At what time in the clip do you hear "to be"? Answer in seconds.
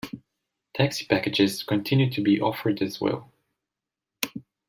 2.13-2.41